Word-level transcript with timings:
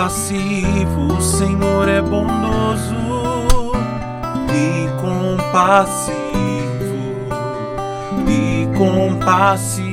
compassivo, 0.00 1.12
o 1.12 1.20
Senhor 1.20 1.86
é 1.86 2.00
bondoso 2.00 2.94
e 4.48 4.88
compassivo, 4.98 6.14
e 8.26 8.66
compassivo. 8.78 9.90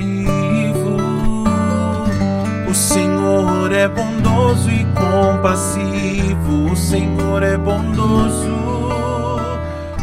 O 2.69 2.73
Senhor 2.73 3.69
é 3.73 3.89
bondoso 3.89 4.71
e 4.71 4.85
compassivo, 4.95 6.71
o 6.71 6.75
Senhor 6.75 7.43
é 7.43 7.57
bondoso 7.57 8.47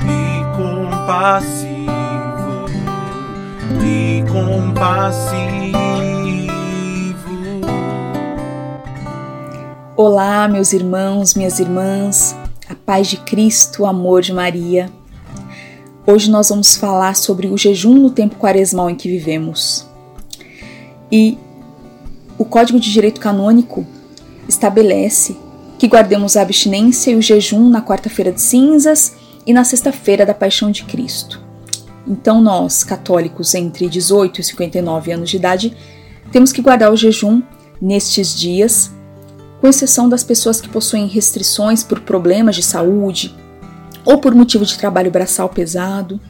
e 0.05 0.45
compassivo, 0.55 1.87
e 3.83 4.23
compassivo. 4.31 5.84
Olá, 10.07 10.47
meus 10.47 10.75
irmãos, 10.75 11.35
minhas 11.35 11.59
irmãs, 11.59 12.37
a 12.69 12.75
paz 12.75 13.09
de 13.09 13.17
Cristo, 13.17 13.85
o 13.85 13.87
amor 13.87 14.21
de 14.21 14.35
Maria. 14.35 14.91
Hoje 16.07 16.31
nós 16.31 16.51
vamos 16.51 16.77
falar 16.77 17.17
sobre 17.17 17.47
o 17.47 17.57
jejum 17.57 17.95
no 17.95 18.11
tempo 18.11 18.37
quaresmal 18.37 18.91
em 18.91 18.95
que 18.97 19.09
vivemos. 19.09 19.87
E 21.11 21.39
o 22.37 22.45
Código 22.45 22.79
de 22.79 22.93
Direito 22.93 23.19
Canônico 23.19 23.87
estabelece 24.47 25.39
que 25.79 25.89
guardemos 25.89 26.37
a 26.37 26.43
abstinência 26.43 27.13
e 27.13 27.17
o 27.17 27.23
jejum 27.23 27.71
na 27.71 27.81
quarta-feira 27.81 28.31
de 28.31 28.43
cinzas 28.43 29.15
e 29.47 29.55
na 29.55 29.65
sexta-feira 29.65 30.27
da 30.27 30.35
Paixão 30.35 30.71
de 30.71 30.85
Cristo. 30.85 31.41
Então, 32.07 32.43
nós, 32.43 32.85
católicos 32.85 33.55
entre 33.55 33.89
18 33.89 34.43
e 34.43 34.45
59 34.45 35.13
anos 35.13 35.31
de 35.31 35.39
idade, 35.39 35.75
temos 36.31 36.53
que 36.53 36.61
guardar 36.61 36.93
o 36.93 36.97
jejum 36.97 37.43
nestes 37.81 38.39
dias 38.39 38.93
com 39.65 39.69
exceção 39.71 40.11
das 40.11 40.23
pessoas 40.23 40.61
que 40.61 40.69
possuem 40.69 41.07
restrições 41.07 41.83
por 41.83 42.01
problemas 42.01 42.55
de 42.55 42.63
saúde 42.63 43.35
ou 44.05 44.19
por 44.19 44.35
motivo 44.35 44.63
de 44.63 44.77
trabalho 44.77 45.11
braçal 45.11 45.49
pesado. 45.49 46.21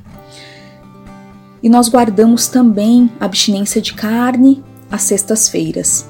E 1.60 1.68
nós 1.68 1.88
guardamos 1.88 2.46
também 2.46 3.10
a 3.18 3.24
abstinência 3.24 3.82
de 3.82 3.92
carne 3.92 4.62
às 4.88 5.02
sextas-feiras. 5.02 6.08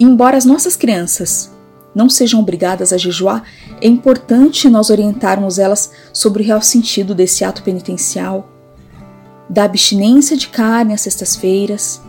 Embora 0.00 0.36
as 0.36 0.44
nossas 0.44 0.74
crianças 0.74 1.52
não 1.94 2.10
sejam 2.10 2.40
obrigadas 2.40 2.92
a 2.92 2.98
jejuar, 2.98 3.44
é 3.80 3.86
importante 3.86 4.68
nós 4.68 4.90
orientarmos 4.90 5.60
elas 5.60 5.92
sobre 6.12 6.42
o 6.42 6.46
real 6.46 6.62
sentido 6.62 7.14
desse 7.14 7.44
ato 7.44 7.62
penitencial, 7.62 8.50
da 9.48 9.62
abstinência 9.62 10.36
de 10.36 10.48
carne 10.48 10.94
às 10.94 11.02
sextas-feiras, 11.02 12.02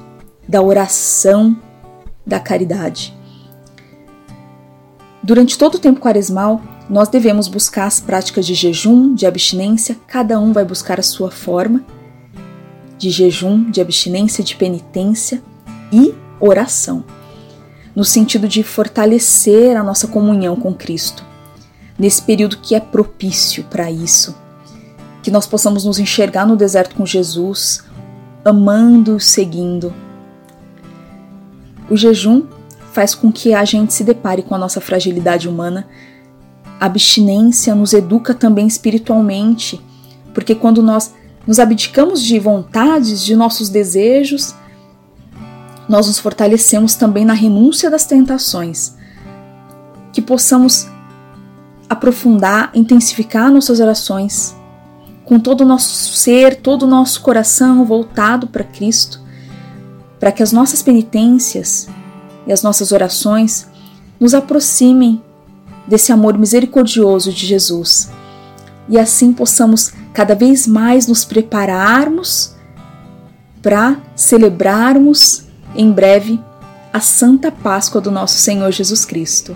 da 0.47 0.63
oração, 0.63 1.55
da 2.25 2.39
caridade. 2.39 3.19
Durante 5.30 5.59
todo 5.59 5.75
o 5.75 5.80
tempo 5.80 5.99
quaresmal, 5.99 6.59
nós 6.89 7.08
devemos 7.08 7.47
buscar 7.47 7.85
as 7.85 7.99
práticas 7.99 8.47
de 8.47 8.55
jejum, 8.55 9.13
de 9.13 9.27
abstinência, 9.27 9.95
cada 10.08 10.39
um 10.39 10.52
vai 10.52 10.66
buscar 10.66 10.99
a 10.99 11.03
sua 11.03 11.30
forma 11.30 11.85
de 12.97 13.11
jejum, 13.11 13.69
de 13.69 13.80
abstinência, 13.80 14.44
de 14.44 14.55
penitência 14.55 15.39
e 15.94 16.16
oração, 16.39 17.05
no 17.95 18.03
sentido 18.03 18.47
de 18.47 18.63
fortalecer 18.63 19.77
a 19.77 19.83
nossa 19.83 20.07
comunhão 20.07 20.55
com 20.55 20.73
Cristo, 20.73 21.23
nesse 21.95 22.23
período 22.23 22.57
que 22.57 22.73
é 22.73 22.80
propício 22.80 23.66
para 23.66 23.91
isso, 23.91 24.35
que 25.22 25.30
nós 25.30 25.45
possamos 25.45 25.85
nos 25.85 26.00
enxergar 26.00 26.47
no 26.47 26.57
deserto 26.57 26.95
com 26.95 27.05
Jesus, 27.05 27.83
amando, 28.44 29.19
seguindo. 29.19 29.94
O 31.88 31.96
jejum 31.96 32.47
faz 32.91 33.13
com 33.16 33.31
que 33.31 33.53
a 33.53 33.63
gente 33.66 33.94
se 33.94 34.03
depare 34.03 34.41
com 34.41 34.55
a 34.55 34.57
nossa 34.57 34.81
fragilidade 34.81 35.47
humana. 35.47 35.88
A 36.79 36.85
abstinência 36.85 37.75
nos 37.75 37.94
educa 37.94 38.33
também 38.33 38.67
espiritualmente, 38.67 39.79
porque 40.33 40.55
quando 40.55 40.81
nós 40.81 41.13
nos 41.45 41.59
abdicamos 41.59 42.22
de 42.22 42.39
vontades, 42.39 43.23
de 43.23 43.35
nossos 43.35 43.69
desejos, 43.69 44.55
nós 45.88 46.07
nos 46.07 46.19
fortalecemos 46.19 46.95
também 46.95 47.25
na 47.25 47.33
renúncia 47.33 47.89
das 47.89 48.05
tentações. 48.05 48.95
Que 50.13 50.22
possamos 50.22 50.88
aprofundar, 51.89 52.72
intensificar 52.73 53.51
nossas 53.51 53.79
orações 53.79 54.55
com 55.25 55.39
todo 55.39 55.61
o 55.61 55.66
nosso 55.66 56.13
ser, 56.13 56.55
todo 56.55 56.83
o 56.83 56.88
nosso 56.88 57.22
coração 57.22 57.85
voltado 57.85 58.47
para 58.47 58.63
Cristo, 58.63 59.22
para 60.19 60.31
que 60.31 60.41
as 60.41 60.51
nossas 60.51 60.81
penitências 60.81 61.88
e 62.49 62.51
as 62.51 62.63
nossas 62.63 62.91
orações 62.91 63.67
nos 64.19 64.33
aproximem 64.33 65.23
desse 65.87 66.11
amor 66.11 66.37
misericordioso 66.37 67.31
de 67.31 67.45
Jesus 67.45 68.09
e 68.89 68.97
assim 68.97 69.31
possamos 69.31 69.93
cada 70.11 70.33
vez 70.33 70.65
mais 70.65 71.05
nos 71.05 71.23
prepararmos 71.23 72.55
para 73.61 74.01
celebrarmos 74.15 75.43
em 75.75 75.91
breve 75.91 76.39
a 76.91 76.99
Santa 76.99 77.51
Páscoa 77.51 78.01
do 78.01 78.09
nosso 78.09 78.35
Senhor 78.37 78.71
Jesus 78.71 79.05
Cristo. 79.05 79.55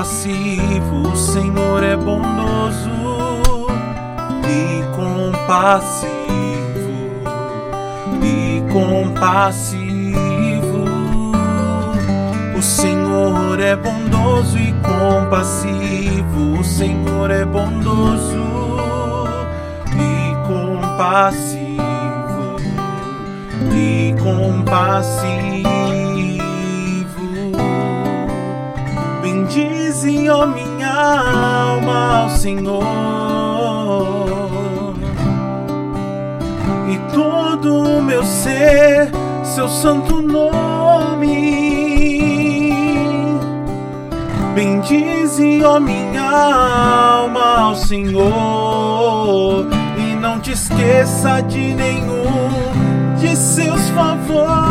Compassivo, 0.00 1.12
o 1.12 1.16
Senhor 1.16 1.82
é 1.82 1.94
bondoso 1.94 2.88
e 4.48 4.82
compassivo, 4.96 6.08
e 8.22 8.62
compassivo. 8.72 9.74
O 12.56 12.62
Senhor 12.62 13.60
é 13.60 13.76
bondoso 13.76 14.58
e 14.58 14.72
compassivo, 14.80 16.58
o 16.58 16.64
Senhor 16.64 17.30
é 17.30 17.44
bondoso 17.44 18.40
e 19.92 20.34
compassivo, 20.46 21.76
e 23.74 24.14
compassivo. 24.18 25.69
Bendize, 29.52 30.30
ó 30.30 30.46
minha 30.46 30.92
alma, 30.92 32.22
ao 32.22 32.30
Senhor, 32.30 32.84
e 36.88 36.96
todo 37.12 37.74
o 37.74 38.00
meu 38.00 38.22
ser, 38.22 39.10
seu 39.42 39.68
santo 39.68 40.22
nome. 40.22 41.26
Bendize, 44.54 45.64
ó 45.64 45.80
minha 45.80 46.30
alma, 46.30 47.58
ao 47.58 47.74
Senhor, 47.74 49.66
e 49.98 50.14
não 50.14 50.38
te 50.38 50.52
esqueça 50.52 51.40
de 51.40 51.74
nenhum 51.74 52.50
de 53.18 53.34
seus 53.34 53.88
favores. 53.88 54.69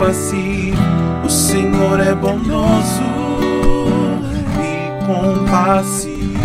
Compassivo. 0.00 0.80
O 1.24 1.28
Senhor 1.28 2.00
é 2.00 2.14
bondoso 2.14 3.02
e 4.58 5.04
compassivo. 5.04 6.40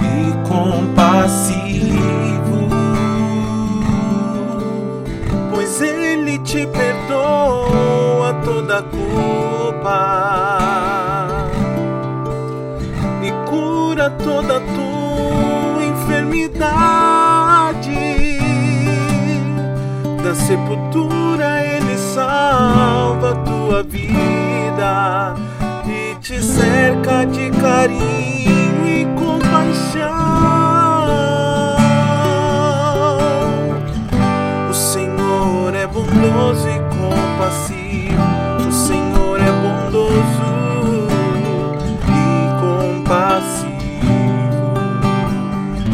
E 0.00 0.32
compassivo. 0.48 1.88
Pois 5.52 5.80
Ele 5.80 6.38
te 6.38 6.64
perdoa 6.68 8.34
toda 8.44 8.82
culpa 8.82 9.98
e 13.22 13.32
cura 13.50 14.10
toda 14.10 14.60
tua 14.60 15.84
enfermidade 15.84 16.76
da 20.22 20.34
sepultura 20.34 21.55
de 27.32 27.50
carinho 27.60 28.86
e 28.86 29.04
compaixão. 29.18 30.10
O 34.70 34.74
Senhor 34.74 35.74
é 35.74 35.86
bondoso 35.86 36.68
e 36.68 36.78
compassivo. 36.96 38.22
O 38.68 38.72
Senhor 38.72 39.40
é 39.40 39.52
bondoso 39.52 40.42
e 42.08 42.48
compassivo 42.60 43.66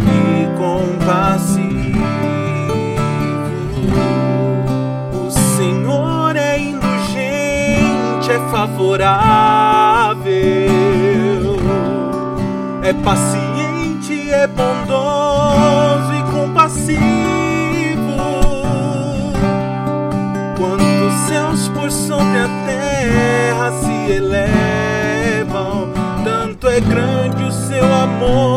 e 0.08 0.46
compassivo. 0.56 2.02
O 5.26 5.30
Senhor 5.30 6.36
é 6.36 6.58
indulgente, 6.58 8.30
é 8.30 8.38
favorável 8.50 9.31
paciente, 13.02 14.30
é 14.30 14.46
bondoso 14.46 16.12
e 16.14 16.22
compassivo. 16.32 17.02
Quantos 20.56 21.14
céus 21.28 21.68
por 21.68 21.90
sobre 21.90 22.38
a 22.38 22.48
terra 22.66 23.72
se 23.72 24.12
elevam, 24.12 25.92
tanto 26.24 26.68
é 26.68 26.80
grande 26.80 27.42
o 27.44 27.52
seu 27.52 27.84
amor 27.84 28.51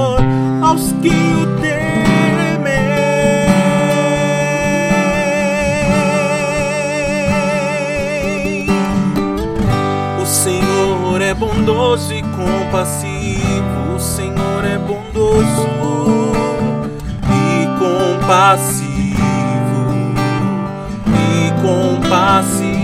Senhor 11.05 11.21
é 11.21 11.35
bondoso 11.35 12.11
e 12.15 12.21
compassivo, 12.23 13.95
o 13.95 13.99
Senhor 13.99 14.65
é 14.65 14.75
bondoso 14.79 15.67
e 17.29 17.67
compassivo, 17.77 19.15
e 21.13 21.51
compassivo. 21.61 22.74